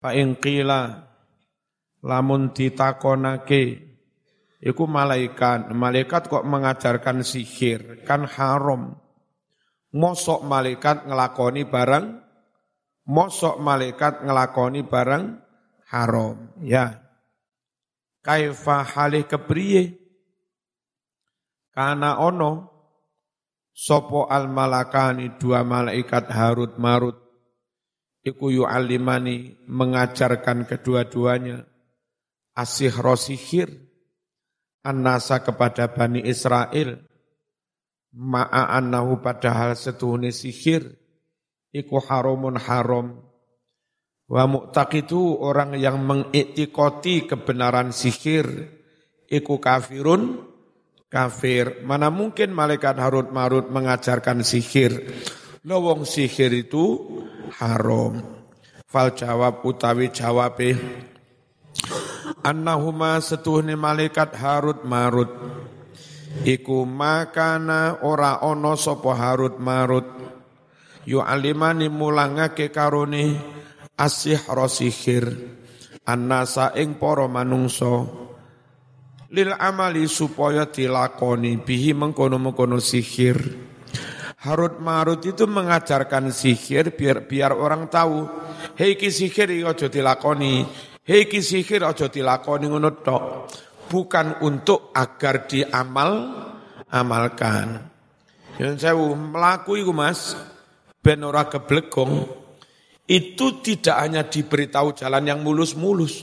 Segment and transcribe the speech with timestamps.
[0.00, 0.82] Qila
[2.00, 3.64] lamun ditakonake
[4.64, 5.68] iku malaikat.
[5.76, 8.96] Malaikat kok mengajarkan sihir kan haram.
[9.90, 12.06] Mosok malaikat ngelakoni barang
[13.10, 15.24] mosok malaikat ngelakoni barang
[15.92, 16.56] haram.
[16.64, 16.96] Ya.
[18.24, 20.00] Kaifa halih kepriye?
[21.76, 22.68] Kana ono
[23.72, 27.29] sopo al malakani dua malaikat Harut Marut
[28.24, 31.64] iku yu'allimani mengajarkan kedua-duanya.
[32.50, 33.70] Asih rosihir
[34.84, 37.00] annasa kepada Bani Israel.
[38.10, 40.82] Ma'a annahu padahal setuhuni sihir
[41.70, 43.22] iku haramun haram.
[44.26, 48.46] Wa mu'taqidu orang yang mengiktikoti kebenaran sihir
[49.30, 50.42] iku kafirun
[51.06, 51.86] kafir.
[51.86, 55.06] Mana mungkin malaikat Harut Marut mengajarkan sihir
[55.64, 57.04] lowong sihir itu
[57.60, 58.20] haram.
[58.90, 60.74] Fal jawab utawi jawabe
[62.42, 65.30] annahuma setuhni malaikat Harut Marut.
[66.46, 70.06] Iku makana ora ono sapa Harut Marut.
[71.06, 73.38] Yu alimani mulangake karone
[73.98, 75.26] asih rosihir
[76.06, 78.06] annasa ing para manungsa.
[79.30, 83.69] Lil amali supaya dilakoni bihi mengkono-mengkono sihir
[84.40, 88.24] Harut Marut itu mengajarkan sihir biar biar orang tahu,
[88.80, 90.64] hei ki sihir aja dilakoni,
[91.10, 93.22] Hei ki sihir aja dilakoni ngono tok.
[93.90, 96.10] Bukan untuk agar diamal
[96.86, 97.82] amalkan.
[98.62, 100.38] Yang saya melaku iku Mas,
[101.02, 102.30] ben ora keblegong.
[103.10, 106.22] Itu tidak hanya diberitahu jalan yang mulus-mulus.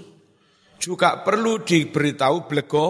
[0.80, 2.88] Juga perlu diberitahu blego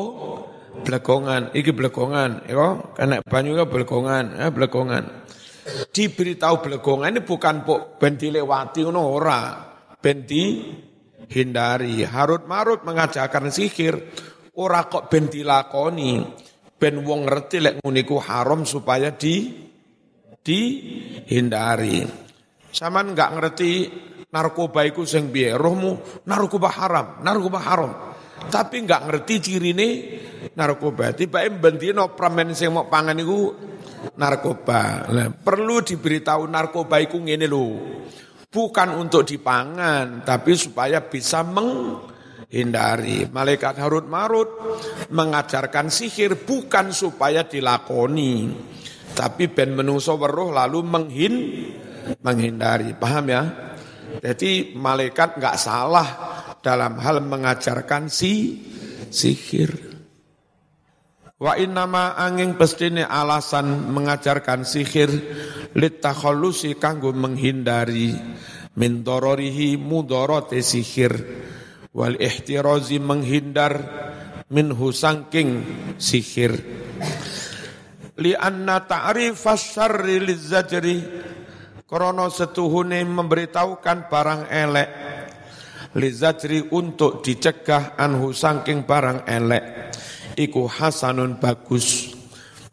[0.83, 5.03] blegongan, iki blegongan, ya kena banyu ya blegongan, ya blegongan.
[5.91, 9.41] Diberitahu blegongan ini bukan pok ben dilewati ngono ora,
[9.99, 10.23] ben
[11.27, 12.07] hindari.
[12.07, 13.95] Harut marut mengajarkan sihir,
[14.55, 16.23] ora kok ben dilakoni,
[16.79, 19.67] ben wong ngerti lek nguniku haram supaya di
[20.39, 22.07] dihindari.
[22.71, 23.71] Sama nggak ngerti
[24.31, 25.51] narkoba iku sing piye?
[25.51, 27.91] Rohmu narkoba haram, narkoba haram.
[28.47, 29.87] Tapi nggak ngerti cirine
[30.53, 31.11] narkoba.
[31.11, 33.39] Tiba bentino pramen sing mau pangan iku
[34.17, 35.09] narkoba.
[35.09, 37.67] Nah, perlu diberitahu narkoba iku ngene lho.
[38.47, 43.27] Bukan untuk dipangan, tapi supaya bisa menghindari.
[43.27, 44.47] Malaikat Harut Marut
[45.11, 48.47] mengajarkan sihir bukan supaya dilakoni,
[49.13, 51.35] tapi ben menungso weruh lalu menghin,
[52.23, 52.95] menghindari.
[52.95, 53.43] Paham ya?
[54.23, 56.36] Jadi malaikat nggak salah
[56.67, 58.59] dalam hal mengajarkan si
[59.07, 59.71] sihir.
[61.39, 65.07] Wa innama angin pestine alasan mengajarkan sihir
[65.71, 68.11] litakhallusi kanggo menghindari
[68.75, 71.13] min dararihi mudharate sihir
[71.95, 73.73] wal ihtirazi menghindar
[74.51, 75.63] minhu sangking
[76.01, 76.57] sihir
[78.17, 80.97] li anna ta'rifas syarri lizajri
[81.85, 84.89] krana setuhune memberitahukan barang elek
[85.95, 89.95] lizajri untuk dicegah anhu sangking barang elek
[90.35, 92.17] iku hasanun bagus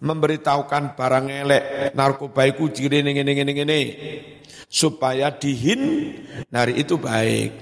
[0.02, 1.62] memberitahukan barang elek
[1.94, 3.80] narkoba itu ciri ini ini ini ini
[4.74, 6.10] supaya dihin
[6.50, 7.52] dari itu baik.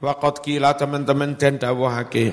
[0.00, 2.32] Wakot kila teman-teman dan dawahake.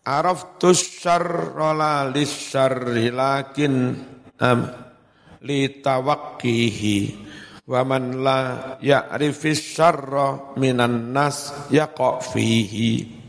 [0.00, 4.00] Araf tusyarrola lisyarri lakin
[4.40, 4.60] um,
[5.44, 6.96] litawakkihi
[7.70, 8.38] wa man la
[8.82, 13.22] ya'rifis syarra minan nas yaqa fihi.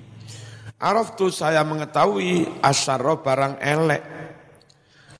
[0.82, 4.04] Araf tu saya mengetahui asyarro barang elek.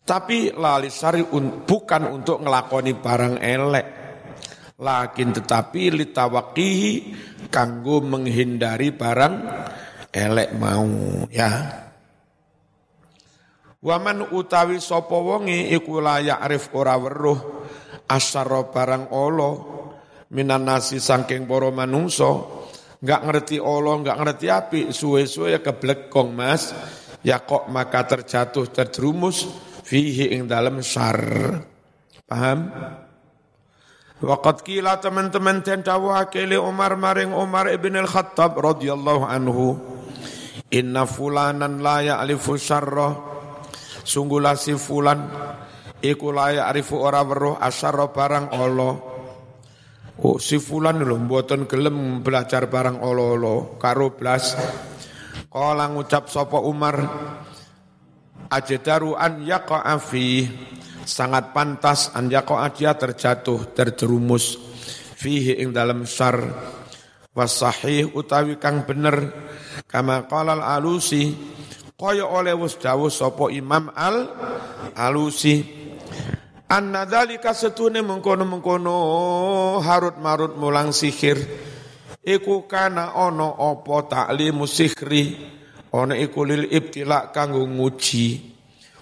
[0.02, 3.88] Tapi lalisari un, bukan untuk ngelakoni barang elek.
[4.82, 6.92] Lakin tetapi litawakihi
[7.54, 9.36] kanggo menghindari barang
[10.10, 10.90] elek mau
[11.30, 11.78] ya.
[13.86, 17.70] Waman utawi sopo wongi iku layak arif ora weruh
[18.12, 19.52] asyarro barang olo
[20.36, 22.62] minan nasi sangking poro manungso
[23.02, 26.70] nggak ngerti Allah, nggak ngerti api, suwe-suwe ya keblekong mas,
[27.26, 29.50] ya kok maka terjatuh terjerumus
[29.82, 31.18] fihi ing dalam syar.
[32.30, 32.70] Paham?
[34.22, 35.82] Waqat kila teman-teman dan
[36.46, 39.82] li Umar maring Umar ibn al-Khattab radhiyallahu anhu.
[40.70, 43.18] Inna fulanan la ya'lifu syarra.
[44.06, 45.26] Sungguhlah si fulan
[46.02, 48.94] iku la ya'rifu ora weruh asyarra barang Allah.
[50.22, 54.54] Oh si fulan lho mboten gelem belajar barang olo-olo karo blas.
[55.52, 57.02] Kala ngucap sapa Umar
[58.52, 60.44] ajdaru an yaqa'a fi
[61.08, 64.60] sangat pantas an yaqa'a dia terjatuh terjerumus
[65.18, 66.40] fihi ing dalam syar
[67.32, 69.32] wasahih utawi kang bener
[69.88, 71.32] kama qala alusi
[71.96, 74.28] kaya oleh wis dawuh sapa Imam al
[75.00, 75.81] alusi
[76.72, 78.96] anna dzalika setune mengkono-mengkono
[79.84, 81.36] harut marut mulang sihir.
[82.24, 85.36] Iku kana ana apa taklimu sihri
[85.92, 88.56] ana iku lil ibtila kanggo nguji.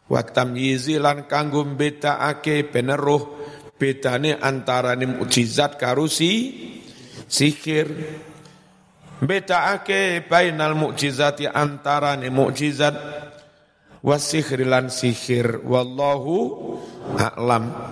[0.09, 3.37] Wa tamyizi lan kanggo mbetaake beneruh
[3.77, 6.31] bedane antarané mukjizat karo si
[7.29, 7.85] sihir.
[9.19, 12.95] Ake bainal mukjizati antarané mukjizat
[14.03, 15.63] wasihri lan sihir.
[15.63, 16.35] Wallahu
[17.15, 17.91] a'lam.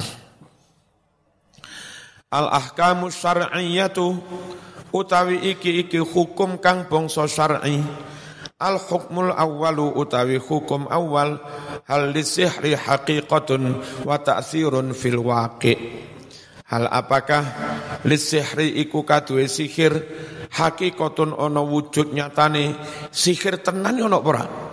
[2.28, 4.20] Al ahkamu syar'iyyatu
[4.92, 7.80] utawi iki iki hukum kang bangsa syar'i.
[8.58, 11.38] Al hukmul awwalu utawi hukum awal
[11.86, 16.08] hal lisihri haqiqatun wa ta'thirun fil waqi'
[16.68, 17.48] Hal apakah
[18.04, 19.96] lisihri iku kadue sihir?
[20.52, 22.76] Hakikatun ono wujud nyatane
[23.08, 24.67] sihir tenan ono ora?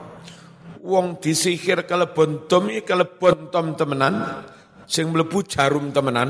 [0.85, 4.45] Wong disihir kelebon tom kelebon tom temenan
[4.85, 6.29] sing mlebu jarum temenan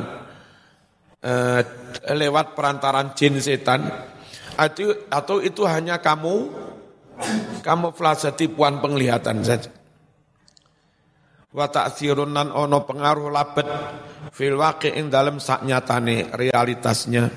[1.27, 1.61] uh,
[2.15, 3.83] lewat perantaran jin setan.
[4.55, 6.55] Atau, atau itu hanya kamu
[7.67, 9.71] kamu flase tipuan penglihatan saja.
[11.55, 13.67] Wa ta'thirun ono pengaruh labet
[14.35, 17.31] fil waqi'in dalam sak nyatane realitasnya.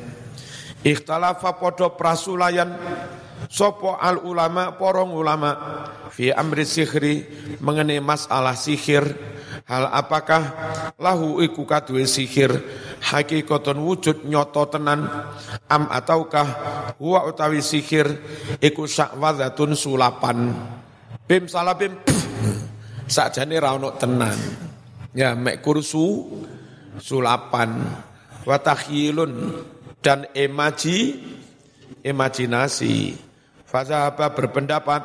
[0.81, 2.77] Ikhtalafa podo prasulayan
[3.45, 5.51] sopo al ulama porong ulama
[6.09, 7.23] fi amri sihri
[7.61, 9.05] mengenai masalah sihir.
[9.67, 10.43] Hal apakah
[10.95, 12.55] lahu iku kadue sihir?
[13.03, 15.05] Hakikaton wujud nyoto tenan.
[15.67, 16.47] Am ataukah
[16.97, 18.07] huwa utawi sihir?
[18.63, 20.55] Iku syakwadatun sulapan.
[21.27, 21.99] Bim salah bim
[23.11, 24.39] sakjane ra tenan.
[25.11, 26.31] Ya mek kursu
[27.03, 27.83] sulapan.
[28.47, 28.55] Wa
[29.99, 31.19] dan imaji
[32.07, 33.26] imajinasi.
[33.77, 35.01] Fazahaba berpendapat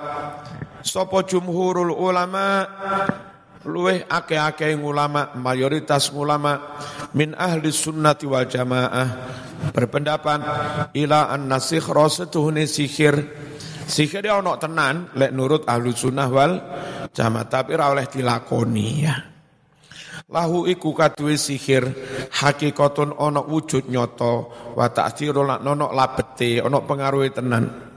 [0.80, 2.64] sopo jumhurul ulama
[3.68, 6.80] luweh ake-ake ulama mayoritas ulama
[7.12, 9.08] min ahli sunnati wal jamaah
[9.76, 10.40] berpendapat
[10.96, 13.12] ila an nasikhra setuhune sihir
[13.84, 16.56] sihir dia ono tenan lek nurut ahli sunnah wal
[17.12, 19.20] jamaah tapi ora oleh dilakoni ya.
[20.32, 21.92] Lahu iku kaduwe sihir
[22.40, 27.91] hakikatun ana wujud nyoto wa ta'thirul nono labete ana pengaruhe tenan.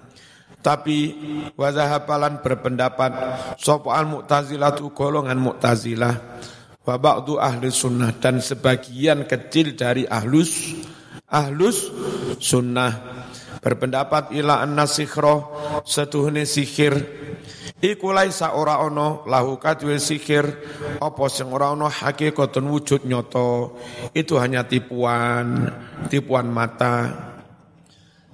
[0.65, 1.13] Tapi
[1.53, 3.11] wazahapalan berpendapat
[3.61, 6.41] sapa al mu'tazilah tu golongan mu'tazilah
[6.81, 10.73] wa ba'du ahli sunnah dan sebagian kecil dari ahlus
[11.29, 11.93] ahlus
[12.41, 13.21] sunnah
[13.61, 15.53] berpendapat ila an nasikhro
[15.85, 16.97] setuhne sihir
[17.75, 20.47] Iku laisa ora ono lahu kadwe sihir
[20.97, 23.77] apa sing ora ono hakikatun wujud nyoto.
[24.15, 25.69] Itu hanya tipuan,
[26.07, 27.34] tipuan mata.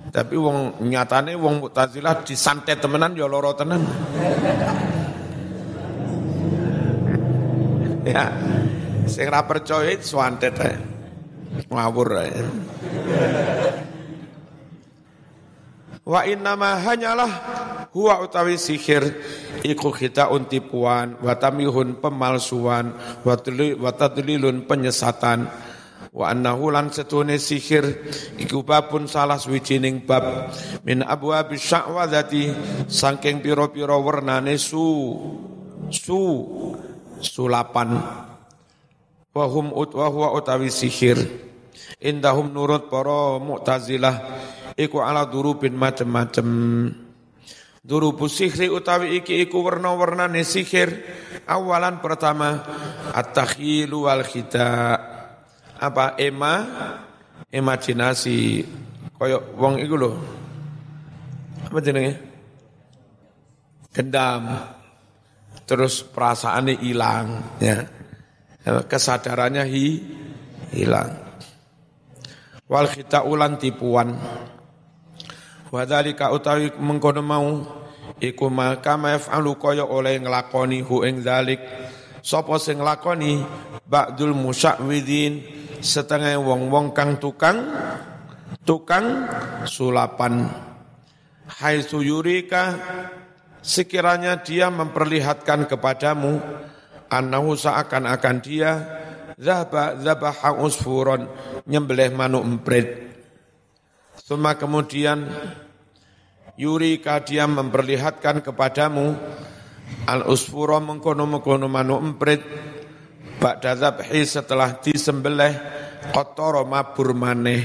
[0.09, 3.86] Tapi wong nyatane wong Mu'tazilah disantet temenan ya loro tenan.
[8.09, 8.25] ya.
[9.06, 10.74] Sing ra percaya santet ae.
[11.69, 12.33] Ngawur ae.
[16.01, 17.30] Wa innama hanyalah
[17.94, 19.06] huwa utawi sihir
[19.62, 23.38] iku kita untipuan wa tamihun pemalsuan wa
[23.94, 25.45] tadlilun penyesatan
[26.11, 27.87] wa annahu lan setune sihir
[28.35, 30.51] iku babun salah suwijining bab.
[30.83, 32.51] Min abwabi sya'wadati
[32.91, 35.15] saking pira-pira wernane su
[35.88, 36.19] su
[37.24, 37.95] sulapan.
[39.31, 41.15] Wa hum ut wa huwa utawi sihir.
[42.03, 44.15] Indahum nurut para mu'tazilah
[44.75, 46.47] iku ala durubin macem-macem.
[47.81, 51.01] Durubu sihri utawi iki iku warna-warnane sihir.
[51.50, 52.62] Awalan pertama
[53.15, 54.21] at-takhilu wal
[55.81, 56.53] apa ema
[57.50, 58.61] imajinasi.
[59.17, 60.11] Koyo wong iku lho.
[61.65, 62.13] Apa jenenge?
[63.89, 64.61] Gendam.
[65.65, 67.81] Terus perasaannya hilang ya.
[68.61, 69.85] Kesadarannya hi
[70.77, 71.17] hilang.
[72.69, 74.13] Wal khita ulan tipuan.
[75.71, 77.47] Wadhalika utawi mengkono mau
[78.19, 78.51] iku
[78.83, 81.63] kama yaf'alu kaya oleh nglakoni hu ing dzalik
[82.19, 83.39] sapa sing nglakoni
[83.88, 87.67] ba'dul musyawidin setengah wong-wong kang tukang
[88.63, 89.27] tukang
[89.65, 90.47] sulapan.
[91.51, 92.77] Haitsu yurika
[93.59, 96.39] sekiranya dia memperlihatkan kepadamu
[97.11, 98.71] annahu seakan-akan dia
[99.35, 101.27] zaba zabaha usfuron
[101.67, 102.88] nyembelih manuk emprit.
[104.15, 105.27] Suma kemudian
[106.55, 109.17] Yurika dia memperlihatkan kepadamu
[110.07, 112.41] Al-usfura mengkono-mengkono manu emprit
[113.41, 115.50] Ba'da zabhi setelah disembelih
[116.13, 117.62] Kotoro mabur maneh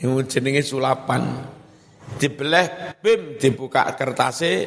[0.00, 1.44] Iku jenenge sulapan.
[2.16, 4.64] Dibeleh bim dibuka kertasnya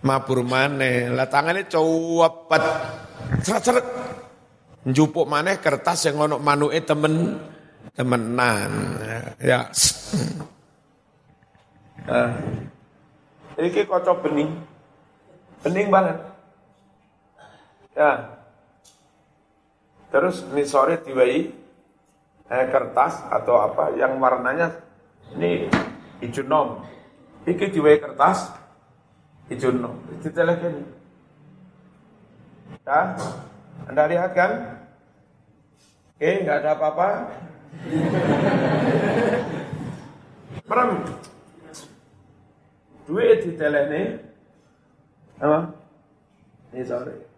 [0.00, 1.12] mabur maneh.
[1.12, 2.64] Lah tangane cuwepet.
[3.44, 3.86] Seret-seret.
[4.88, 7.36] Njupuk maneh kertas yang ono manuke temen
[7.92, 8.72] temenan.
[9.36, 9.68] Ya.
[12.08, 12.32] Nah.
[13.60, 14.48] Iki kocok bening.
[15.60, 16.16] Bening banget.
[18.00, 18.32] Ya.
[20.08, 21.52] Terus ini sore diwai
[22.48, 24.72] eh, kertas atau apa yang warnanya
[25.36, 25.68] ini
[26.24, 26.80] hijau nom.
[27.44, 28.56] Iki diwai kertas
[29.52, 30.00] hijau nom.
[30.24, 30.82] Ditelek ini.
[32.88, 33.12] Ya,
[33.84, 34.80] Anda lihat kan?
[36.16, 37.08] Oke, nggak ada apa-apa.
[40.64, 40.90] Merem.
[43.04, 44.06] Duit ditelek nih.
[45.36, 45.58] Apa?
[46.72, 47.29] Ini sore.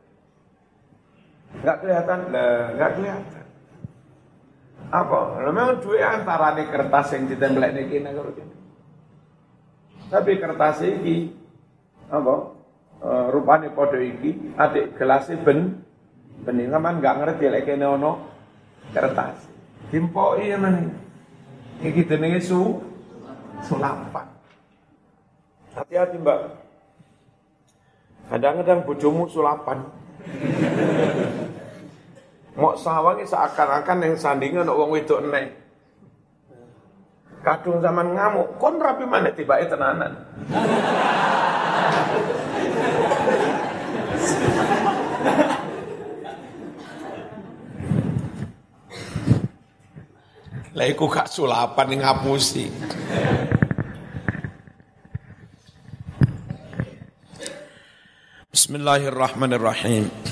[1.62, 3.44] Enggak kelihatan, lah, enggak kelihatan.
[4.90, 5.18] Apa?
[5.46, 8.54] Memang duit antara nih kertas yang ditembelek nih kini kalau gini.
[10.10, 11.30] Tapi kertas ini
[12.10, 12.34] apa?
[12.98, 15.80] E, rupane podo iki, adik gelasnya ben
[16.42, 18.12] bening sama enggak ngerti lek kene ono
[18.90, 19.46] kertas.
[19.94, 20.82] Ya mana?
[21.78, 22.82] Iki jenenge su
[23.70, 24.26] sulapan.
[25.78, 26.38] Hati-hati mbak.
[28.28, 29.88] Kadang-kadang bojomu sulapan.
[32.52, 35.56] Mau sawangi seakan-akan yang sandingan wong wedok eneng.
[37.40, 40.12] Kadung zaman ngamuk, kon rapi mana tiba tenanan.
[50.72, 52.68] Lah iku gak sulapan ngapusi.
[58.52, 60.31] Bismillahirrahmanirrahim.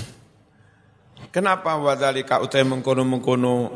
[1.31, 3.71] Kenapa wadzalika utai mengkono-mengkono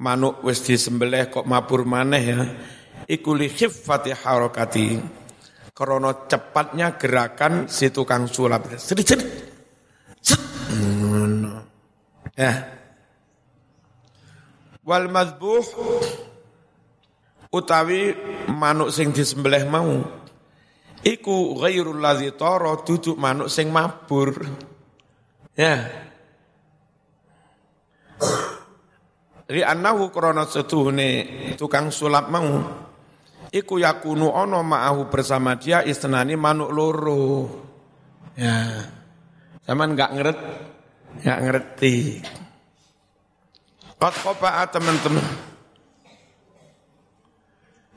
[0.00, 2.40] manuk wis disembelih kok mabur maneh ya?
[3.04, 4.86] Iku li khiffati harakati.
[5.76, 8.64] Krana cepatnya gerakan si tukang sulap.
[8.80, 9.20] Sedikit.
[12.32, 12.80] Ya.
[14.88, 15.64] Wal mazbuh
[17.52, 18.16] utawi
[18.48, 20.00] manuk sing disembelih mau
[21.04, 22.72] iku ghairul ladzi tara
[23.20, 24.32] manuk sing mabur.
[25.52, 26.07] Ya.
[29.48, 31.24] Li annahu krana setuhune
[31.56, 32.68] tukang sulap mau
[33.48, 37.24] iku yakunu ono ma'ahu bersama dia istinani manuk loro.
[38.36, 38.84] Ya.
[39.64, 40.38] Zaman enggak ngeret
[41.24, 41.94] enggak ngerti.
[43.98, 45.26] Qad khoba'a teman-teman.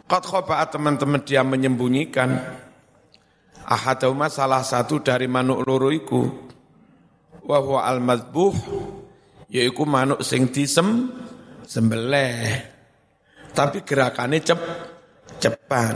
[0.07, 2.31] Qad khoba'a teman-teman dia menyembunyikan
[3.67, 6.31] ahaduma salah satu dari manuk loro iku
[7.43, 8.55] wa al-madbuh
[9.51, 11.11] yaiku manuk sing disem
[11.71, 12.59] sembelih.
[13.55, 14.59] Tapi gerakannya cep,
[15.39, 15.95] cepat.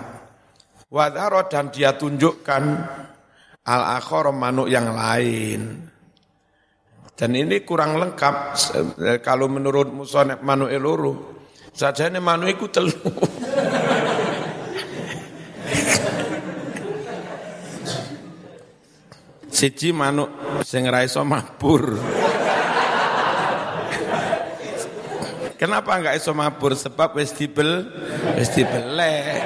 [0.88, 2.64] Wadharo dan dia tunjukkan
[3.68, 5.92] al-akhor manuk yang lain.
[7.16, 8.36] Dan ini kurang lengkap
[9.24, 11.36] kalau menurut musonep manuk eluru.
[11.76, 12.92] Saja ini manuk itu telu.
[19.56, 20.28] Siji manuk
[20.68, 21.96] sing ra mabur.
[25.56, 26.76] Kenapa enggak iso mabur?
[26.76, 27.88] Sebab wis dibel,
[28.36, 29.40] wis dibelek.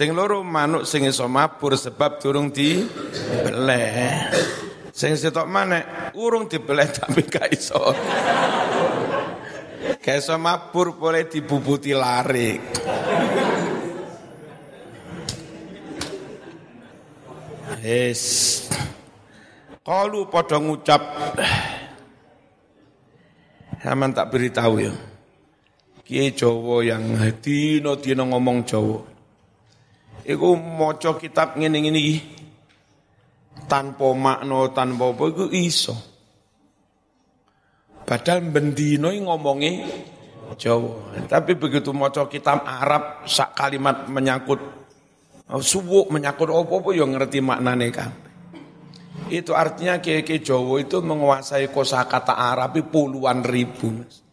[0.00, 4.32] Sing loro manuk sing iso mabur sebab durung dibelek.
[4.96, 7.92] Sing sitok mana urung dibelek tapi gak iso.
[10.00, 12.64] Gak iso mabur boleh dibubuti larik.
[17.84, 18.69] Yes.
[19.90, 21.02] Kalu pada ngucap
[23.82, 24.94] Haman tak beritahu ya.
[26.06, 29.02] Kiai Jawa yang dino dino ngomong Jawa.
[30.22, 32.16] Iku maca kitab ngene-ngene iki.
[33.66, 35.98] Tanpa makna, tanpa apa iku iso.
[38.06, 39.90] Padahal bendino ngomongnya
[40.54, 41.18] Jawa.
[41.26, 44.62] Tapi begitu maca kitab Arab sak kalimat menyangkut
[45.58, 48.29] suwuk menyangkut apa-apa yang ngerti maknane kan.
[49.30, 54.02] Itu artinya kiai Jawa itu menguasai kosakata Arab puluhan ribu.
[54.02, 54.26] Mas.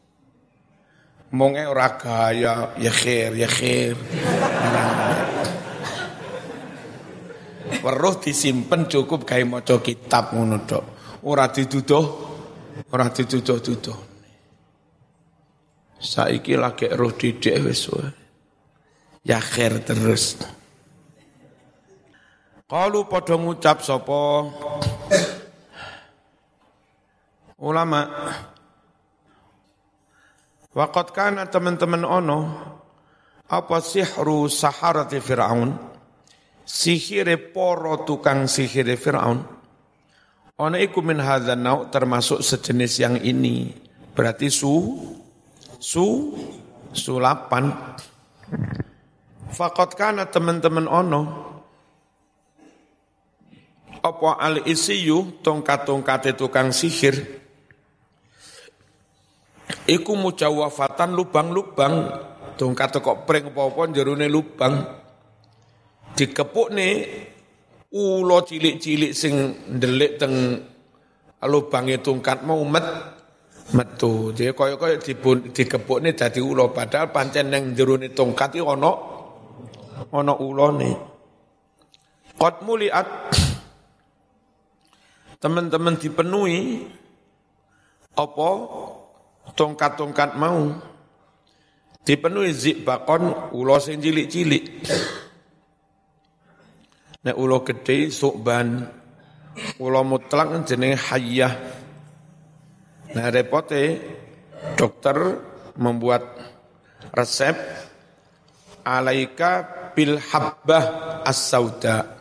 [1.37, 3.99] Monge ora gaya, ya khair, ya khair.
[7.83, 10.83] Weruh disimpen cukup gawe maca kitab ngono tok.
[11.27, 12.05] Ora diduduh,
[12.89, 13.99] ora diduduh-duduh.
[15.99, 17.91] Saiki lagi roh didik wis
[19.27, 20.56] Ya khair terus.
[22.67, 24.43] Kalu padha ngucap sapa?
[27.63, 28.03] Ulama
[30.75, 32.39] Waqat kana teman-teman ono
[33.47, 35.79] apa sihru saharati Fir'aun?
[36.67, 39.39] Sihire poro tukang sihire Fir'aun.
[40.59, 41.23] Ono iku min
[41.63, 43.71] nau termasuk sejenis yang ini.
[44.11, 44.75] Berarti su
[45.79, 46.35] su
[46.91, 47.71] sulapan.
[49.55, 51.46] Fakot kana teman-teman ono
[54.07, 57.37] apa al isiyu tongkat-tongkate tukang sihir
[59.87, 62.11] Iku mujawafatan lubang-lubang
[62.59, 64.83] tongkat kok pring apa-apa jerone lubang.
[66.11, 66.93] Dikepuk nih
[67.95, 69.33] ulo cilik-cilik sing
[69.79, 70.59] ndelik teng
[71.47, 72.83] lubange tongkat mau met
[73.71, 74.35] metu.
[74.35, 74.99] Jadi kaya-kaya
[75.55, 78.91] dikepuk nih dadi ulo padahal pancen yang jerone tongkat iki ana
[80.11, 80.91] ana ulone.
[82.35, 83.07] Qad muliat
[85.37, 86.89] teman-teman dipenuhi
[88.17, 88.49] apa
[89.53, 90.73] tongkat-tongkat mau
[92.01, 94.65] dipenuhi bakon ulo sing cilik-cilik.
[97.27, 98.87] Nek ulo gede sukban,
[99.83, 101.53] ulo mutlak jenenge hayyah.
[103.11, 103.83] Nah repote
[104.79, 105.17] dokter
[105.75, 106.23] membuat
[107.13, 107.55] resep
[108.87, 110.83] alaika bil habbah
[111.27, 112.16] as-sauda.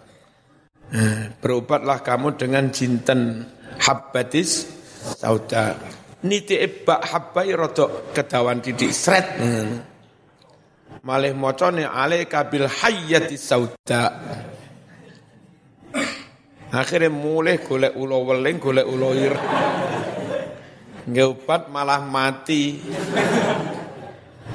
[1.42, 3.42] Berobatlah kamu dengan jinten
[3.82, 4.70] habbatis
[5.18, 5.74] sauda.
[6.22, 9.26] Niti bak habbai rada kedawan titik sret.
[11.02, 14.04] Malih macane alaika bil hayyati sauda.
[16.70, 19.34] Akhirnya mulai golek ulo weling golek ulo ir.
[21.06, 22.82] Ngeobat malah mati.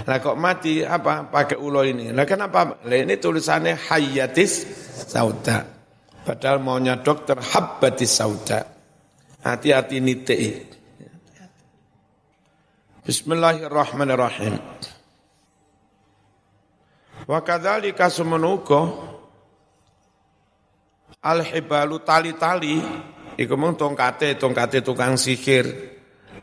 [0.04, 0.84] Lah kok mati?
[0.84, 1.32] Apa?
[1.32, 2.12] Pakai ulo ini.
[2.12, 2.84] Lah kenapa?
[2.84, 4.68] Lah ini tulisannya hayyatis
[5.08, 5.81] sauda
[6.22, 8.66] padahal maunya dokter habbatis sauda.
[9.42, 10.72] Hati-hati nitik
[13.02, 14.62] Bismillahirrahmanirrahim.
[17.26, 18.94] Wa kadzalika sumenuga
[21.26, 22.78] al-hibalu tali-tali.
[23.42, 25.66] Iku mung tongkate tongkate tukang sihir.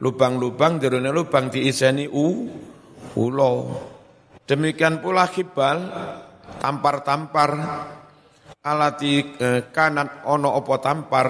[0.02, 2.50] Lubang-lubang jerone lubang diiseni u
[3.14, 3.54] ulo.
[4.42, 5.78] Demikian pula hibal
[6.58, 7.50] tampar-tampar
[8.68, 11.28] alati eh, kanan ono opo tampar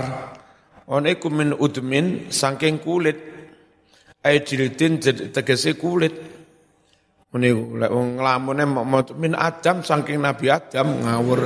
[0.90, 3.18] ono iku min udmin saking kulit.
[4.18, 4.98] Ai jildin
[5.30, 6.14] tegese kulit.
[7.28, 8.64] Muni lek wong nglamune
[9.20, 11.40] min Adam saking Nabi Adam ngawur.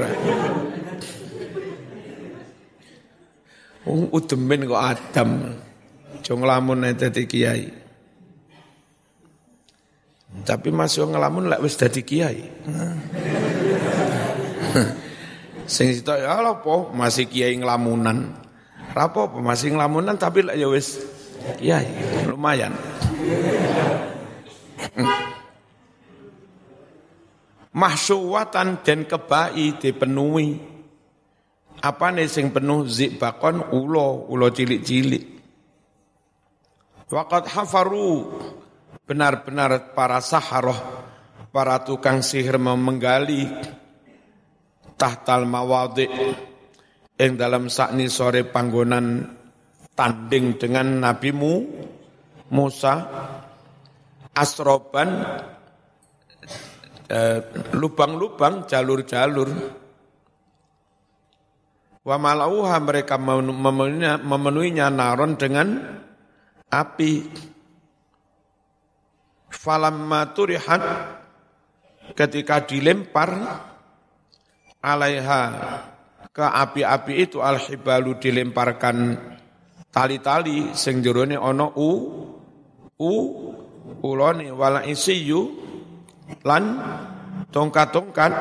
[3.85, 5.31] Wong udemen kok Adam
[6.23, 7.67] jo nglamun dadi kiai.
[10.33, 12.41] Tapi masih ngelamun lek wis dadi kiai
[15.67, 16.75] sing sitok ya apa?
[16.95, 18.33] Masih kiai ngelamunan
[18.93, 19.29] apa?
[19.41, 21.01] Masih ngelamunan tapi lek ya wis
[21.59, 21.83] Ya,
[22.27, 22.71] lumayan.
[27.73, 30.61] Mahsuwatan dan kebai dipenuhi.
[31.83, 32.87] Apa nih sing penuh?
[32.87, 35.25] Zibakon ulo, ulo cilik-cilik.
[37.11, 38.39] Wakat hafaru.
[39.03, 40.79] Benar-benar para saharoh,
[41.51, 43.51] para tukang sihir menggali
[45.03, 46.07] tahtal mawadi
[47.19, 49.35] yang dalam sakni sore panggonan
[49.99, 51.55] tanding dengan Nabi Mu,
[52.55, 53.03] Musa
[54.31, 55.11] asroban
[57.11, 57.39] eh,
[57.75, 59.51] lubang-lubang jalur-jalur.
[62.03, 65.99] Wa malauha mereka memenuhinya, memenuhinya naron dengan
[66.71, 67.13] api.
[69.51, 70.83] Falamma turihat
[72.19, 73.31] ketika dilempar
[74.83, 75.43] alaiha.
[76.33, 78.97] Ke api-api itu al-hibalu dilemparkan
[79.93, 81.91] tali-tali sing jerone ana u
[82.97, 83.13] u
[84.01, 85.41] ulone wala isiyu
[86.43, 86.81] lan
[87.53, 88.33] tongkat-tongkat.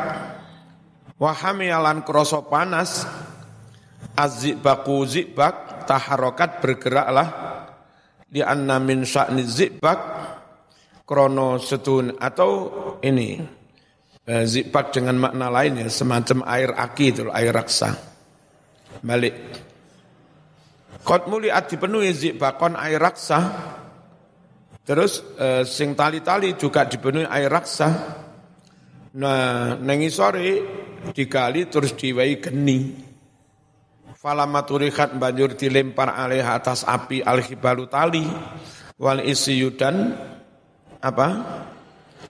[1.21, 3.05] Wa hamiyalan krasa panas.
[4.11, 7.29] Azzibaku zibak taharokat bergeraklah.
[8.31, 9.99] Di anna min sya'ni zibak
[11.03, 12.51] krono setun atau
[13.03, 13.60] ini
[14.31, 17.91] eh, zibak dengan makna lainnya semacam air aki itu air raksa
[19.03, 19.35] balik
[21.01, 23.39] Kot muliat dipenuhi zibakon air raksa.
[24.85, 27.89] Terus e, sing tali-tali juga dipenuhi air raksa.
[29.17, 30.49] Nah, nengi sore
[31.09, 33.09] digali terus diwai geni.
[34.13, 38.21] Fala turikat banjur dilempar alih atas api al-khibalu tali
[39.01, 40.13] wal isiyudan
[41.01, 41.27] apa?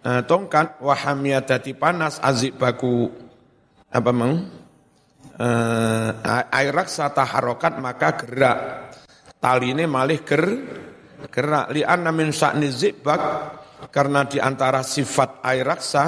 [0.02, 3.06] E, tongkat wahamiadati panas azik baku
[3.94, 4.62] apa mang?
[5.42, 8.60] eh, air raksa taharokat maka gerak.
[9.42, 10.44] Tali ini malih ger
[11.22, 13.22] bergerak li anna min sa'ni zibak
[13.90, 16.04] karena di antara sifat air raksa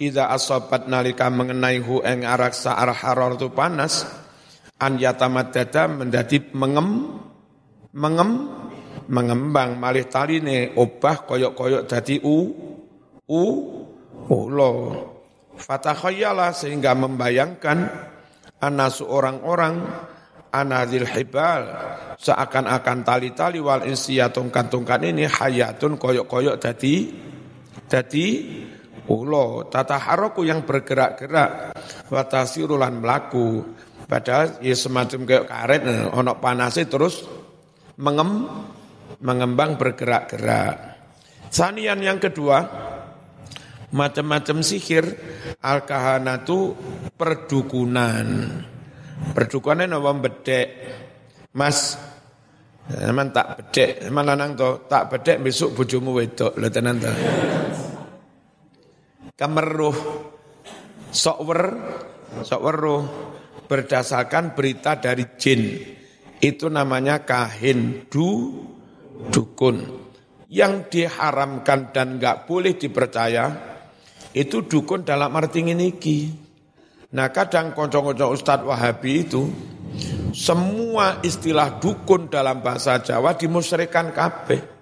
[0.00, 4.08] ida asobat nalika mengenai hu eng araksa ar haror tu panas
[4.80, 7.20] an yatamaddada menjadi mengem
[7.92, 8.30] mengem
[9.12, 9.76] mengembang.
[9.76, 12.36] Malih taline obah koyok-koyok dadi u
[13.28, 13.42] u
[14.28, 14.74] ulo.
[15.54, 17.86] Fatakhayala sehingga membayangkan
[18.58, 19.86] anasu orang-orang
[20.50, 21.62] anadil hibal
[22.18, 26.94] seakan-akan tali-tali wal insya tungkan-tungkan ini hayatun koyok-koyok dadi
[27.86, 28.26] dadi
[29.10, 29.68] ulo.
[29.70, 31.74] Tata haroku yang bergerak-gerak
[32.10, 33.62] watasirulan melaku
[34.10, 37.24] padahal ya semacam kayak karet eh, onok panasnya terus
[37.98, 38.46] mengem,
[39.22, 40.94] mengembang bergerak-gerak.
[41.54, 42.66] Sanian yang kedua
[43.94, 45.06] macam-macam sihir
[45.62, 46.74] al-kahanatu
[47.14, 48.50] perdukunan
[49.14, 50.68] Perdukuane napa bedek.
[51.54, 51.96] Mas
[52.84, 57.08] Emang tak bedek, emang lanang to, tak bedek besok bojomu wedok, lho tenan to.
[59.32, 59.96] Kemeruh
[61.08, 61.62] sokwer,
[62.44, 63.02] sokweruh
[63.64, 65.80] berdasarkan berita dari jin.
[66.36, 68.52] Itu namanya kahin du
[69.32, 70.04] dukun.
[70.52, 73.73] Yang diharamkan dan enggak boleh dipercaya
[74.34, 76.18] itu dukun dalam arti ini ki.
[77.14, 79.46] Nah kadang konco-konco Ustadz Wahabi itu
[80.34, 84.74] semua istilah dukun dalam bahasa Jawa dimusyrikan kabeh.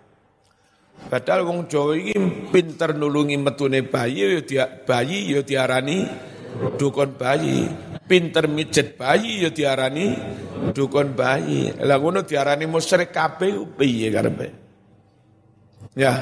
[1.13, 6.09] Padahal wong Jawa ini pinter nulungi metune bayi, ya dia bayi ya diarani
[6.81, 7.69] dukun bayi.
[8.09, 10.17] Pinter mijet bayi ya diarani
[10.73, 11.77] dukun bayi.
[11.85, 14.49] Lah ngono diarani musyrik kabeh piye karepe?
[15.93, 16.13] Ya.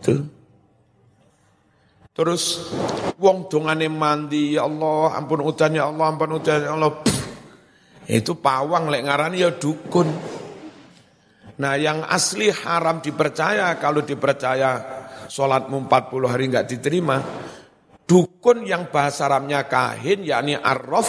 [0.00, 0.39] Tuh.
[2.20, 2.68] Terus
[3.16, 6.92] wong dongane mandi, ya Allah, ampun udan ya Allah, ampun udan ya Allah.
[7.00, 7.20] Pff,
[8.20, 10.04] itu pawang lek ngarani ya dukun.
[11.64, 15.00] Nah yang asli haram dipercaya, kalau dipercaya
[15.32, 17.16] sholatmu 40 hari enggak diterima.
[18.04, 21.08] Dukun yang bahasa Arabnya kahin, yakni arrof,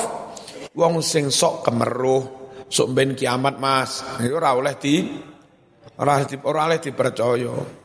[0.71, 3.99] wong sing sok kemeruh, sok ben kiamat mas.
[4.23, 5.11] Itu ora oleh di,
[5.99, 6.23] ora
[6.71, 7.80] oleh dipercaya.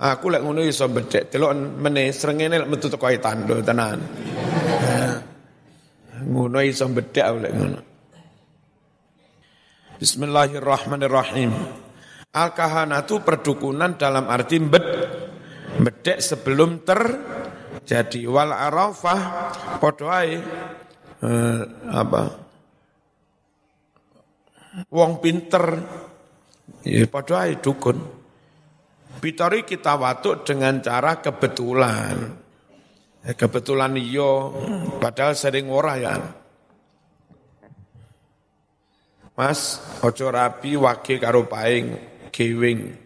[0.00, 4.00] Aku lek ngono iso bedhek, delok meneh srengene lek metu teko tandho tenan.
[6.24, 7.80] Ngono iso bedhek aku lek ngono.
[10.00, 11.52] Bismillahirrahmanirrahim.
[12.32, 14.86] Al-kahanatu perdukunan dalam arti bed,
[15.84, 18.24] bedek sebelum terjadi.
[18.24, 19.20] Wal arafah
[19.84, 20.32] podoai
[21.20, 21.60] eh,
[21.92, 22.22] apa?
[24.88, 25.64] Wong pinter,
[26.88, 28.19] ya podoai dukun.
[29.20, 32.16] Bitori kita watuk dengan cara kebetulan.
[33.20, 34.56] Ya, kebetulan iyo,
[34.96, 36.16] padahal sering ora ya.
[39.36, 42.00] Mas, ojo rapi waki karo paing
[42.32, 42.96] giwing.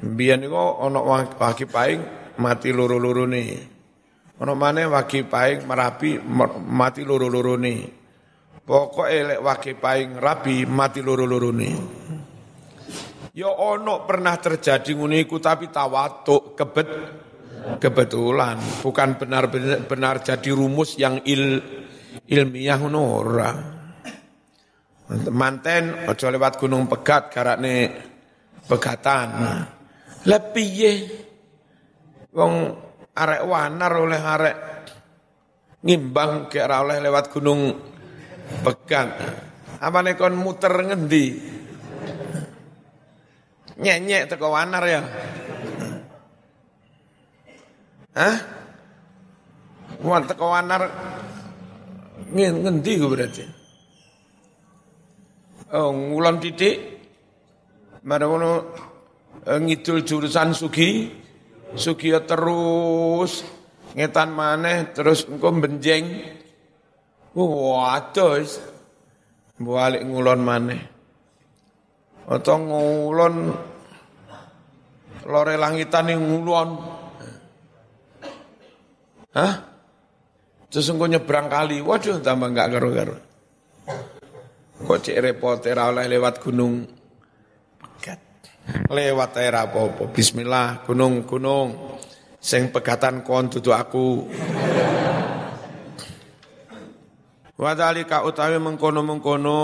[0.00, 1.00] Biyen niku ana
[1.36, 2.04] waki paing
[2.36, 3.56] mati loro-loro nih.
[4.40, 6.20] Ana maneh waki paing merapi
[6.68, 7.80] mati loro-loro nih.
[8.64, 11.76] Pokok elek waki paing rapi mati loro-loro nih.
[13.30, 16.88] Ya ono pernah terjadi nguniku tapi tawatuk kebet
[17.78, 21.62] kebetulan bukan benar-benar benar jadi rumus yang il,
[22.26, 23.52] ilmiah ngono ora.
[25.30, 27.74] Manten aja lewat gunung pegat garakne
[28.66, 29.28] pegatan.
[30.26, 30.92] Lah piye
[32.34, 32.54] wong
[33.14, 34.56] arek wanar oleh arek
[35.86, 37.78] ngimbang ke oleh lewat gunung
[38.66, 39.08] pegat.
[39.78, 41.59] Apa kon muter ngendi?
[43.80, 45.00] Nyek-nyek teko wanar ya.
[48.12, 48.36] Hah?
[50.04, 50.82] Wan teko wanar
[52.30, 53.44] ngendi gue berarti?
[55.70, 56.76] Oh, ngulon titik
[58.00, 58.72] Marawono
[59.44, 61.12] eh, ngidul jurusan Sugi,
[61.76, 63.44] Sugi terus
[63.92, 66.08] ngetan maneh terus engko benjeng.
[67.36, 68.40] Waduh,
[69.60, 70.80] balik ngulon maneh.
[72.24, 73.34] Atau ngulon
[75.30, 76.68] lore langitan yang ngulon.
[79.30, 79.54] Hah?
[80.70, 83.16] Sesungguhnya nyebrang kali, waduh tambah enggak garu-garu.
[84.80, 86.86] Kok cek repot oleh lewat gunung
[87.78, 88.20] pegat.
[88.86, 90.10] Lewat era apa-apa.
[90.10, 91.98] Bismillah, gunung-gunung.
[92.40, 94.30] Sing pegatan kon tutu aku.
[97.60, 99.58] Wadhalika utawi mengkono-mengkono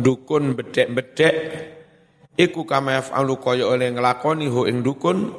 [0.00, 1.34] dukun bedek-bedek
[2.34, 5.30] Iku kama yaf'alu kaya oleh ngelakoni hu ing dukun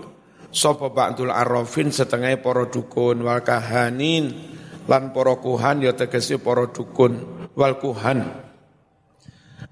[0.48, 4.32] sapa ba'dul arrafin setengah para dukun wal kahanin
[4.88, 7.20] lan para kuhan ya tegese para dukun
[7.52, 8.24] wal kuhan.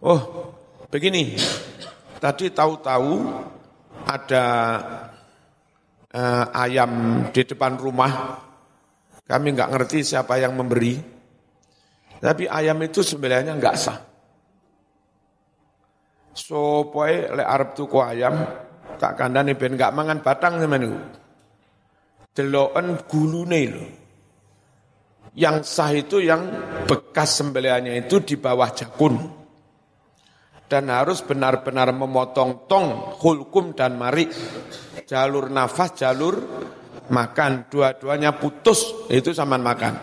[0.04, 0.52] Oh,
[0.92, 1.40] begini.
[2.20, 3.24] tadi tahu-tahu
[4.04, 4.46] ada
[6.12, 8.44] uh, ayam di depan rumah.
[9.24, 11.00] Kami nggak ngerti siapa yang memberi.
[12.20, 14.13] Tapi ayam itu sebenarnya nggak sah.
[16.34, 18.34] So poe le Arab tuku ayam
[18.98, 21.00] tak kandani ben nggak mangan batang teman itu.
[22.34, 23.86] Deloken gulune lho.
[25.34, 26.46] Yang sah itu yang
[26.86, 29.18] bekas sembelihannya itu di bawah jakun.
[30.70, 34.26] Dan harus benar-benar memotong tong, hulkum dan mari.
[35.06, 36.36] Jalur nafas, jalur
[37.14, 37.70] makan.
[37.70, 39.94] Dua-duanya putus, itu sama makan.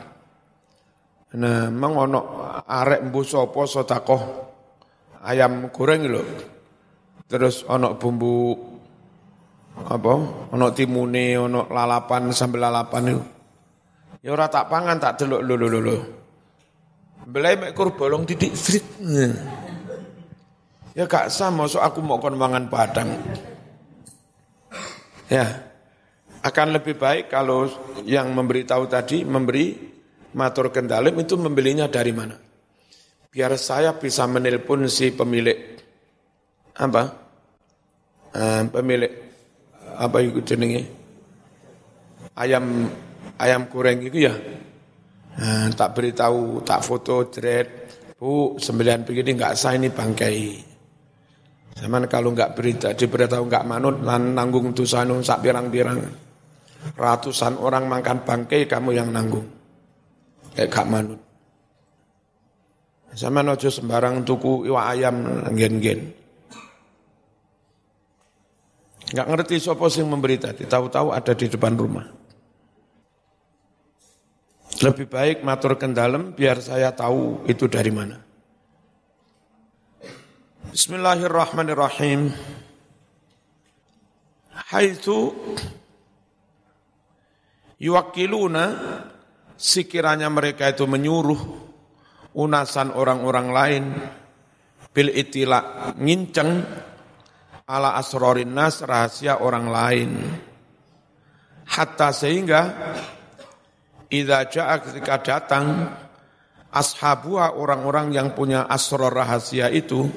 [1.30, 2.26] Nah, mengonok
[2.66, 4.49] arek mbu sapa sotakoh
[5.24, 6.22] ayam goreng lho.
[7.30, 8.56] Terus onok bumbu
[9.86, 10.12] apa?
[10.50, 13.22] Onok timune, onok lalapan sambel lalapan itu.
[14.20, 15.96] Ya ora tak pangan tak delok lho lho lho.
[17.30, 18.84] Belai mek kur bolong titik street.
[20.90, 23.14] Ya gak sama so aku mau kon mangan padang.
[25.30, 25.70] Ya.
[26.40, 27.68] Akan lebih baik kalau
[28.08, 29.76] yang memberitahu tadi memberi
[30.32, 32.49] matur kendalim itu membelinya dari mana?
[33.30, 35.78] Biar saya bisa menelpon si pemilik.
[36.74, 37.02] Apa?
[38.34, 39.12] Uh, pemilik.
[39.94, 40.82] Apa itu jenenge?
[42.34, 42.90] Ayam
[43.38, 44.34] ayam goreng itu ya?
[45.38, 47.68] Nah, tak beritahu tak foto jeret
[48.18, 50.36] bu sembilan begini nggak sah ini bangkai
[51.80, 56.02] zaman kalau nggak berita diberitahu nggak manut nanggung tusanu sak pirang-pirang.
[56.98, 59.46] Ratusan orang makan bangkai kamu yang nanggung.
[60.56, 61.29] Kayak gak manut
[63.14, 65.16] sama nojo sembarang tuku iwa ayam
[65.54, 66.10] gen-gen
[69.10, 72.20] nggak ngerti siapa sih memberi tadi tahu-tahu ada di depan rumah
[74.80, 78.16] lebih baik matur kendalem biar saya tahu itu dari mana.
[80.72, 82.32] Bismillahirrahmanirrahim.
[84.72, 85.36] Haitsu
[87.76, 88.64] yuwakiluna
[89.60, 91.40] sekiranya mereka itu menyuruh
[92.36, 93.84] unasan orang-orang lain.
[94.90, 96.66] Bil itila nginceng
[97.70, 100.10] ala asrorin nas rahasia orang lain.
[101.70, 102.62] Hatta sehingga
[104.10, 105.86] Idza jaa ketika datang
[106.74, 110.10] ashabuha orang-orang yang punya asror rahasia itu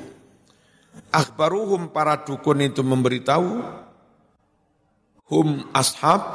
[1.13, 3.61] akhbaruhum para dukun itu memberitahu
[5.29, 6.25] hum ashab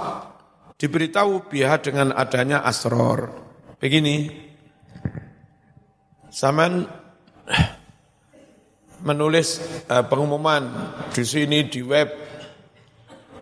[0.79, 3.35] diberitahu biha dengan adanya asror.
[3.83, 4.31] Begini,
[6.38, 6.87] zaman
[9.03, 9.59] menulis
[9.90, 10.62] uh, pengumuman
[11.11, 12.09] di sini di web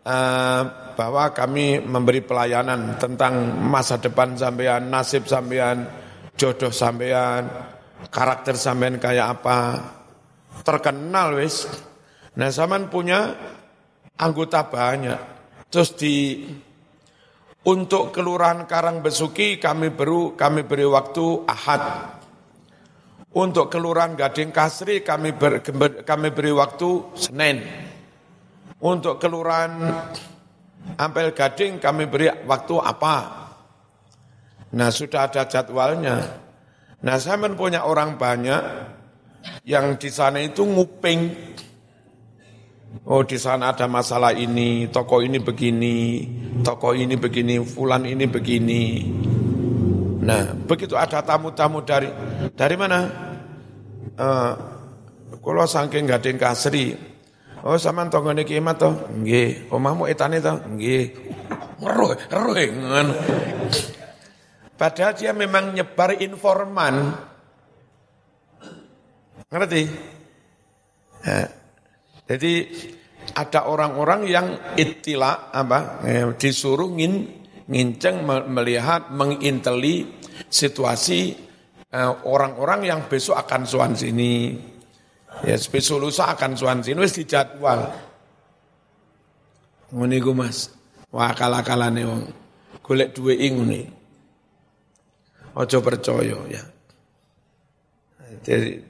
[0.01, 0.63] uh,
[0.97, 5.85] bahwa kami memberi pelayanan tentang masa depan sampean, nasib sampean,
[6.41, 7.53] jodoh sampean,
[8.09, 9.93] karakter sampean kayak apa.
[10.65, 11.69] Terkenal wis.
[12.41, 13.37] Nah, zaman punya
[14.17, 15.21] anggota banyak.
[15.69, 16.49] Terus di
[17.69, 22.16] untuk kelurahan Karang Besuki kami beri kami beri waktu Ahad.
[23.37, 25.61] Untuk kelurahan Gading Kasri kami ber,
[26.09, 27.61] kami beri waktu Senin.
[28.81, 29.77] Untuk kelurahan
[30.97, 33.17] Ampel Gading kami beri waktu apa?
[34.73, 36.17] Nah sudah ada jadwalnya.
[37.05, 38.63] Nah saya punya orang banyak
[39.69, 41.21] yang di sana itu nguping.
[43.05, 46.25] Oh di sana ada masalah ini, toko ini begini,
[46.65, 48.83] toko ini begini, fulan ini begini.
[50.25, 52.09] Nah begitu ada tamu-tamu dari
[52.57, 53.26] dari mana?
[54.17, 56.97] Kalau saking gading kasri,
[57.67, 58.95] Oh sampean tanggane Ki Imat to?
[59.11, 59.67] Nggih.
[59.75, 60.55] Omahmu etane to?
[60.55, 61.11] Nggih.
[61.83, 63.15] Ngeruh, ngeruh ngono.
[64.79, 67.11] Padahal dia memang nyebar informan.
[69.51, 69.83] Ngerti?
[71.27, 71.51] Ya.
[72.31, 72.53] Jadi
[73.35, 74.47] ada orang-orang yang
[74.79, 77.15] itila apa eh, disuruh ngin
[77.67, 80.07] nginceng melihat menginteli
[80.47, 81.46] situasi eh,
[82.27, 84.57] orang-orang yang besok akan suan sini
[85.45, 87.93] Ya besok lusa akan suan sini wis dijadwal.
[89.93, 90.73] Ngene iku Mas.
[91.13, 92.23] Wah akal-akalane wong.
[92.81, 93.81] Golek duwe ngene.
[95.57, 96.63] Aja percaya ya.
[98.45, 98.81] Jadi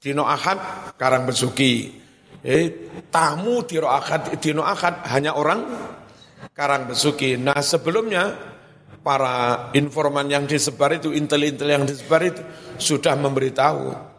[0.00, 0.60] dino akad
[0.96, 2.00] karang besuki.
[2.44, 5.68] Eh, tamu dino akad dino akad hanya orang
[6.56, 7.36] karang besuki.
[7.36, 8.36] Nah sebelumnya
[9.04, 12.40] para informan yang disebar itu, intel-intel yang disebar itu
[12.80, 14.14] sudah memberitahu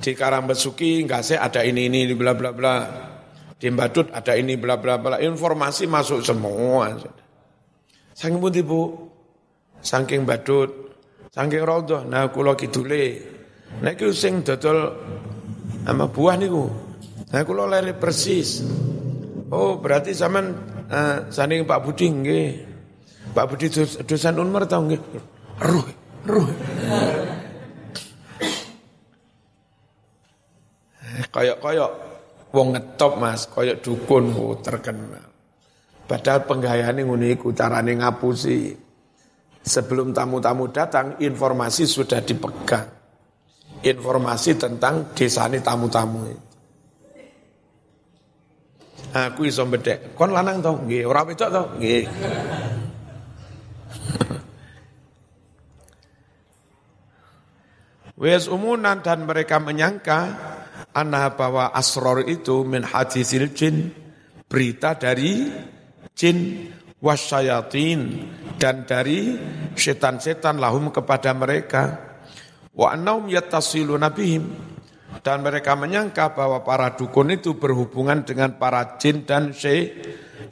[0.00, 2.74] di Karangbesuki enggak sih ada ini ini bla bla bla.
[3.60, 5.20] Di Badut ada ini bla bla bla.
[5.20, 6.96] Informasi masuk semua.
[8.16, 8.82] Saking pun ibu,
[9.84, 10.96] saking Badut,
[11.28, 13.20] saking Rodo, nah kula kidule.
[13.84, 14.96] Nah iki sing dodol
[15.84, 16.64] sama buah niku.
[17.28, 18.64] Nah kula lari persis.
[19.52, 20.44] Oh berarti zaman
[20.88, 22.69] uh, eh, sanding Pak Budi nggih.
[23.30, 23.70] Pak Budi
[24.04, 25.00] dosen Unmer tau nggih.
[25.60, 25.86] Ruh,
[26.26, 26.48] ruh.
[31.30, 31.90] Kayak-kayak
[32.50, 35.30] wong ngetop Mas, kayak dukun oh, terkenal.
[36.10, 38.74] Padahal penggayaan ngono iku carane ngapusi.
[39.60, 42.88] Sebelum tamu-tamu datang, informasi sudah dipegang.
[43.84, 46.50] Informasi tentang desa ini tamu-tamu itu.
[49.10, 50.14] Aku iso bedek.
[50.14, 50.72] Kon lanang to?
[50.86, 51.62] Nggih, ora wedok to?
[51.78, 52.02] Nggih.
[58.20, 60.28] Wes umunan dan mereka menyangka
[60.92, 63.96] anah bahwa asror itu min hadisil jin
[64.44, 65.48] berita dari
[66.12, 66.68] jin
[67.00, 68.28] wasyayatin
[68.60, 69.40] dan dari
[69.72, 71.96] setan-setan lahum kepada mereka.
[72.76, 74.68] Wa annahum yattasiluna bihim.
[75.24, 79.56] Dan mereka menyangka bahwa para dukun itu berhubungan dengan para jin dan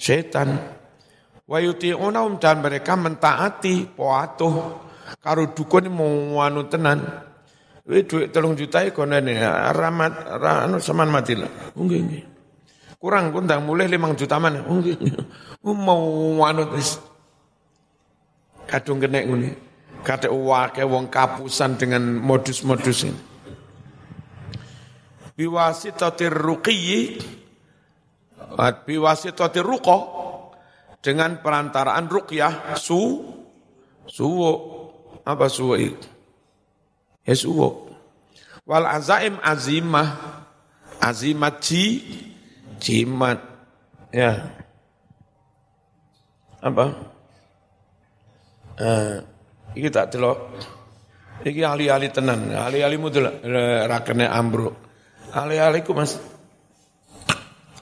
[0.00, 0.56] setan.
[1.44, 4.56] Wa yuti'unahum dan mereka mentaati poatuh.
[5.20, 7.27] Karo dukun mau anu tenan
[7.88, 9.40] Wih duit telung juta iku nene
[9.72, 11.48] ramat anu saman mati lah.
[11.72, 12.24] Nggih nggih.
[13.00, 14.60] Kurang kundang mulai limang juta mana?
[14.60, 15.00] Nggih.
[15.64, 17.00] Mau anu wis
[18.68, 19.56] kadung kena ngene.
[20.04, 23.20] Kata wake wong kapusan dengan modus-modus ini.
[25.32, 27.00] Biwasitatir ruqiyyi
[28.84, 29.98] biwasitatir ruqo
[31.00, 33.00] dengan perantaraan ruqyah su
[34.04, 34.52] suwo
[35.24, 36.17] apa suwo itu
[37.28, 37.92] Ya suwo.
[38.64, 40.40] Wal azaim azimah.
[40.98, 42.00] Azimat ji,
[42.80, 43.38] jimat.
[44.08, 44.48] Ya.
[46.58, 46.84] Apa?
[48.80, 49.20] Uh,
[49.76, 50.58] iki tak delok.
[51.38, 53.46] Iki ahli-ahli tenan, ahli-ahlimu delok
[53.86, 54.74] rakene ambruk.
[55.30, 56.18] Ahli-ahliku Mas.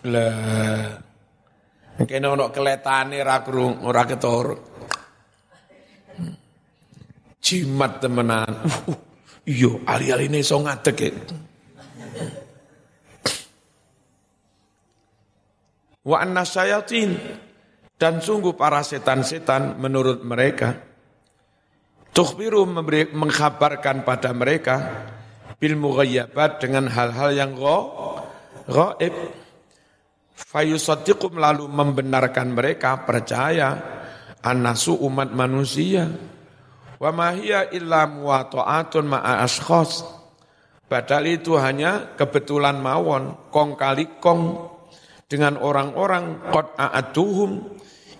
[0.05, 1.01] Lah
[2.05, 4.57] kene ono keletane ra krung, ora ketara.
[7.41, 8.53] Jimat temenan.
[9.47, 11.11] Iya, ali-ali ini so ngadek ya.
[16.03, 17.15] Wa anna syayatin.
[17.97, 20.77] Dan sungguh para setan-setan menurut mereka
[22.13, 24.77] tukhbiru memberi, mengkhabarkan pada mereka
[25.57, 27.57] bil mughayyabat dengan hal-hal yang
[28.69, 29.15] ghaib.
[30.37, 33.81] Fayusaddiqum lalu membenarkan mereka percaya
[34.45, 36.13] anasu umat manusia
[36.97, 40.05] Wa ma hiya illa muwata'atun ma'a ashkhas.
[40.87, 44.71] Padahal itu hanya kebetulan mawon, kong kali kong
[45.27, 47.51] dengan orang-orang qad a'atuhum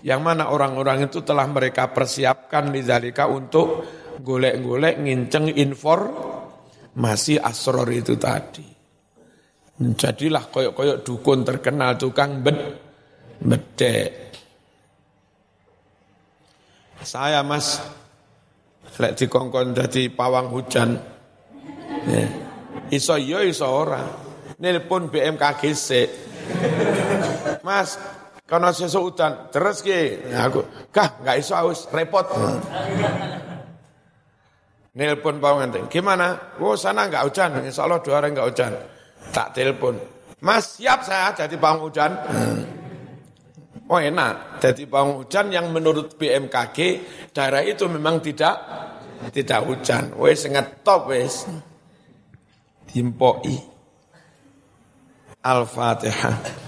[0.03, 3.87] yang mana orang-orang itu telah mereka persiapkan lidzalika untuk
[4.19, 5.99] golek-golek nginceng infor
[6.99, 8.67] masih asror itu tadi.
[9.77, 12.57] Jadilah koyok-koyok dukun terkenal tukang bed
[13.39, 14.09] bedek.
[17.05, 17.77] Saya mas
[18.97, 20.97] lek dikongkon dadi pawang hujan.
[22.09, 22.25] Ya.
[22.89, 24.01] Iso iya iso ora.
[24.57, 26.09] Nelpon BMKG sik.
[27.61, 27.99] Mas,
[28.47, 30.31] karena sesuk udan, terus ki.
[30.33, 32.25] Nah, aku, kah enggak iso aus, repot.
[34.97, 36.57] Nelpon pawang gimana?
[36.57, 38.73] Oh sana enggak hujan, insya Allah dua hari enggak hujan.
[39.29, 39.99] Tak telepon.
[40.41, 42.11] Mas siap saya jadi pawang hujan.
[43.87, 46.77] Oh enak, jadi pawang hujan yang menurut BMKG
[47.31, 48.59] daerah itu memang tidak
[49.31, 50.11] tidak hujan.
[50.19, 50.43] Wes
[50.83, 51.47] top wes.
[52.91, 53.55] Timpoi.
[55.39, 56.67] Al-Fatihah.